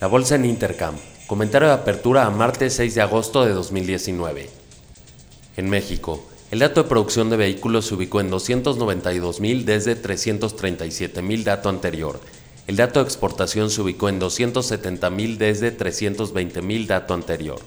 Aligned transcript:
La 0.00 0.06
bolsa 0.06 0.36
en 0.36 0.44
Intercam. 0.44 0.94
Comentario 1.26 1.66
de 1.66 1.74
apertura 1.74 2.24
a 2.24 2.30
martes 2.30 2.74
6 2.74 2.94
de 2.94 3.02
agosto 3.02 3.44
de 3.44 3.52
2019. 3.52 4.48
En 5.56 5.68
México, 5.68 6.24
el 6.52 6.60
dato 6.60 6.84
de 6.84 6.88
producción 6.88 7.30
de 7.30 7.36
vehículos 7.36 7.86
se 7.86 7.96
ubicó 7.96 8.20
en 8.20 8.30
292.000 8.30 9.64
desde 9.64 10.00
337.000 10.00 11.42
dato 11.42 11.68
anterior. 11.68 12.20
El 12.68 12.76
dato 12.76 13.00
de 13.00 13.06
exportación 13.06 13.70
se 13.70 13.80
ubicó 13.80 14.08
en 14.08 14.20
270.000 14.20 15.36
desde 15.36 15.76
320.000 15.76 16.86
dato 16.86 17.14
anterior. 17.14 17.58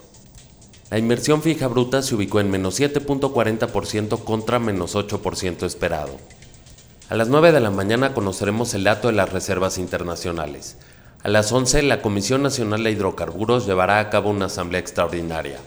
La 0.89 1.00
inversión 1.00 1.41
fija 1.41 1.68
bruta 1.68 2.02
se 2.02 2.16
ubicó 2.16 2.39
en 2.39 2.50
menos 2.50 2.79
7.40% 2.79 4.23
contra 4.23 4.57
menos 4.57 4.95
8% 4.95 5.66
esperado. 5.66 6.16
A 7.09 7.16
las 7.18 7.27
9 7.27 7.52
de 7.52 7.59
la 7.59 7.71
mañana 7.71 8.13
conoceremos 8.13 8.73
el 8.73 8.86
dato 8.86 9.09
de 9.09 9.16
las 9.16 9.34
reservas 9.34 9.77
internacionales. 9.77 10.77
A 11.23 11.29
las 11.29 11.51
11 11.51 11.83
la 11.83 12.01
Comisión 12.01 12.41
Nacional 12.41 12.83
de 12.83 12.89
Hidrocarburos 12.89 13.67
llevará 13.67 13.99
a 13.99 14.09
cabo 14.09 14.31
una 14.31 14.48
asamblea 14.48 14.81
extraordinaria. 14.81 15.59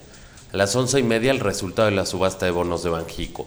A 0.53 0.57
las 0.57 0.75
11 0.75 0.99
y 0.99 1.03
media 1.05 1.31
el 1.31 1.39
resultado 1.39 1.89
de 1.89 1.95
la 1.95 2.07
subasta 2.07 2.45
de 2.45 2.51
bonos 2.51 2.83
de 2.83 2.91
Banjico. 2.91 3.47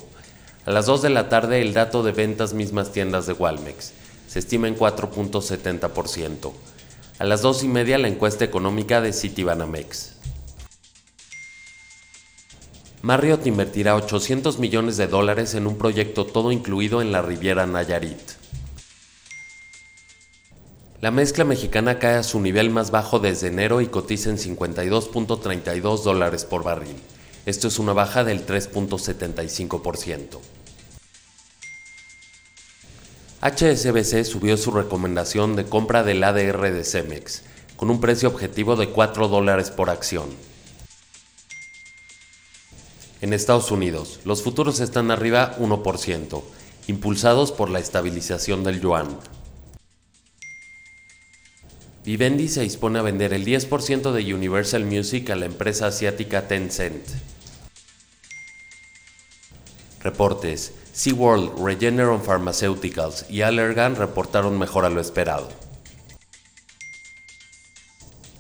A 0.66 0.72
las 0.72 0.86
2 0.86 1.02
de 1.02 1.10
la 1.10 1.28
tarde 1.28 1.62
el 1.62 1.74
dato 1.74 2.04
de 2.04 2.14
ventas 2.14 2.54
mismas 2.54 2.94
tiendas 2.94 3.28
de 3.28 3.34
Walmex. 3.34 3.92
Se 4.26 4.40
estima 4.40 4.70
en 4.70 4.78
4.70%. 4.78 6.54
A 7.20 7.26
las 7.26 7.42
2 7.42 7.64
y 7.64 7.68
media 7.68 7.98
la 7.98 8.08
encuesta 8.08 8.46
económica 8.46 9.02
de 9.02 9.12
Citibanamex. 9.12 10.14
Marriott 13.02 13.46
invertirá 13.48 13.98
800 13.98 14.60
millones 14.60 14.96
de 14.96 15.08
dólares 15.08 15.56
en 15.56 15.68
un 15.68 15.78
proyecto 15.78 16.26
todo 16.26 16.54
incluido 16.54 17.02
en 17.02 17.12
la 17.12 17.22
Riviera 17.22 17.68
Nayarit. 17.68 18.47
La 21.00 21.12
mezcla 21.12 21.44
mexicana 21.44 22.00
cae 22.00 22.16
a 22.16 22.24
su 22.24 22.40
nivel 22.40 22.72
más 22.72 22.90
bajo 22.90 23.20
desde 23.20 23.50
enero 23.50 23.82
y 23.82 23.88
cotiza 23.88 24.32
en 24.32 24.40
52.32 24.40 26.02
dólares 26.02 26.44
por 26.44 26.64
barril. 26.64 26.96
Esto 27.46 27.68
es 27.68 27.78
una 27.78 27.94
baja 27.94 28.24
del 28.24 28.48
3.75%. 28.48 30.40
HSBC 33.42 34.26
subió 34.26 34.58
su 34.58 34.72
recomendación 34.72 35.56
de 35.56 35.66
compra 35.66 36.02
del 36.04 36.24
ADR 36.24 36.74
de 36.74 36.84
Cemex, 36.84 37.44
con 37.76 37.92
un 37.92 38.02
precio 38.02 38.30
objetivo 38.30 38.76
de 38.76 38.90
4 38.90 39.28
dólares 39.28 39.70
por 39.70 39.92
acción. 39.92 40.26
En 43.22 43.34
Estados 43.34 43.70
Unidos, 43.70 44.20
los 44.26 44.42
futuros 44.42 44.80
están 44.80 45.12
arriba 45.12 45.56
1%, 45.60 46.42
impulsados 46.88 47.52
por 47.52 47.70
la 47.70 47.78
estabilización 47.78 48.64
del 48.64 48.82
yuan. 48.82 49.20
Vivendi 52.08 52.48
se 52.48 52.62
dispone 52.62 53.00
a 53.00 53.02
vender 53.02 53.34
el 53.34 53.46
10% 53.46 54.14
de 54.14 54.34
Universal 54.34 54.86
Music 54.86 55.30
a 55.30 55.36
la 55.36 55.46
empresa 55.46 55.88
asiática 55.88 56.48
Tencent. 56.48 57.06
Reportes. 60.00 60.74
SeaWorld, 60.94 61.62
Regeneron 61.62 62.24
Pharmaceuticals 62.24 63.30
y 63.30 63.42
Allergan 63.42 63.98
reportaron 63.98 64.58
mejor 64.58 64.86
a 64.86 64.90
lo 64.90 65.02
esperado. 65.02 65.50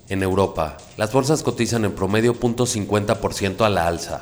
En 0.07 0.23
Europa, 0.23 0.77
las 0.95 1.11
bolsas 1.11 1.43
cotizan 1.43 1.83
en 1.83 1.91
promedio 1.91 2.35
0.50% 2.35 3.65
a 3.65 3.69
la 3.69 3.85
alza. 3.85 4.21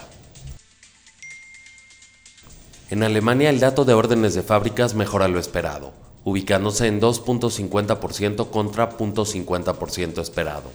En 2.89 3.03
Alemania 3.03 3.51
el 3.51 3.59
dato 3.59 3.85
de 3.85 3.93
órdenes 3.93 4.33
de 4.33 4.41
fábricas 4.41 4.95
mejora 4.95 5.27
lo 5.27 5.37
esperado, 5.37 5.93
ubicándose 6.25 6.87
en 6.87 6.99
2.50% 6.99 8.49
contra 8.49 8.89
0.50% 8.89 10.21
esperado. 10.21 10.71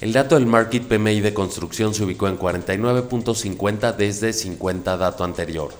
El 0.00 0.12
dato 0.12 0.36
del 0.36 0.46
Market 0.46 0.86
PMI 0.86 1.20
de 1.20 1.34
construcción 1.34 1.94
se 1.94 2.04
ubicó 2.04 2.28
en 2.28 2.38
49.50 2.38 3.96
desde 3.96 4.32
50 4.32 4.96
dato 4.96 5.24
anterior. 5.24 5.72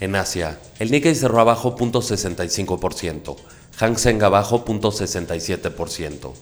En 0.00 0.16
Asia, 0.16 0.58
el 0.78 0.90
Nikkei 0.90 1.14
cerró 1.14 1.40
abajo 1.40 1.76
0.65%, 1.76 3.36
Hang 3.76 3.96
Seng 3.96 4.22
abajo 4.22 4.64
0.67%. 4.64 6.32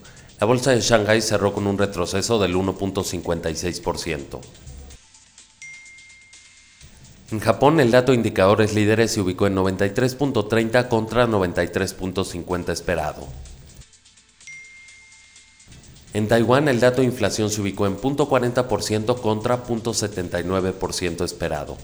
La 0.40 0.46
bolsa 0.46 0.70
de 0.70 0.80
Shanghai 0.80 1.20
cerró 1.20 1.52
con 1.52 1.66
un 1.66 1.78
retroceso 1.78 2.38
del 2.38 2.54
1.56%. 2.54 4.40
En 7.32 7.40
Japón, 7.40 7.80
el 7.80 7.90
dato 7.90 8.12
indicadores 8.12 8.74
líderes 8.74 9.12
se 9.12 9.22
ubicó 9.22 9.46
en 9.46 9.56
93.30 9.56 10.88
contra 10.88 11.26
93.50 11.26 12.68
esperado. 12.68 13.26
En 16.12 16.28
Taiwán, 16.28 16.68
el 16.68 16.78
dato 16.78 17.02
inflación 17.02 17.48
se 17.48 17.62
ubicó 17.62 17.86
en 17.86 17.96
0.40% 17.96 19.18
contra 19.18 19.64
0.79% 19.64 21.24
esperado. 21.24 21.78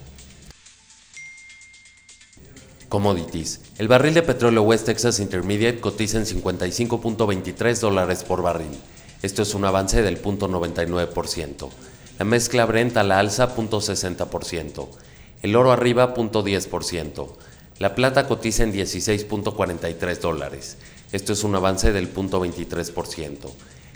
Commodities. 2.91 3.63
El 3.79 3.89
barril 3.89 4.13
de 4.13 4.23
petróleo 4.23 4.65
West 4.65 4.85
Texas 4.85 5.19
Intermediate 5.19 5.81
cotiza 5.81 6.19
en 6.19 6.27
55.23 6.27 7.81
dólares 7.81 8.23
por 8.23 8.43
barril. 8.43 8.79
Esto 9.23 9.41
es 9.41 9.55
un 9.55 9.65
avance 9.65 10.03
del 10.03 10.21
0.99%. 10.21 11.71
La 12.19 12.27
mezcla 12.27 12.67
Brent 12.67 12.99
a 12.99 13.03
la 13.03 13.19
alza 13.19 13.57
0.60% 13.57 14.89
el 15.43 15.57
oro 15.57 15.73
arriba 15.73 16.15
0.10%, 16.15 17.29
la 17.79 17.95
plata 17.95 18.27
cotiza 18.27 18.65
en 18.65 18.73
16.43 18.73 20.19
dólares, 20.19 20.79
esto 21.13 21.33
es 21.33 21.45
un 21.45 21.55
avance 21.55 21.93
del 21.93 22.13
0.23%, 22.13 23.51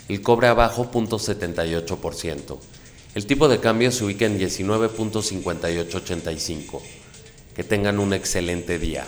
el 0.09 0.21
cobre 0.21 0.47
abajo 0.47 0.89
0.78%, 0.91 2.57
el 3.15 3.25
tipo 3.27 3.47
de 3.47 3.59
cambio 3.59 3.91
se 3.91 4.05
ubica 4.05 4.25
en 4.25 4.39
19.5885. 4.39 6.81
Que 7.55 7.63
tengan 7.63 7.99
un 7.99 8.13
excelente 8.13 8.79
día. 8.79 9.05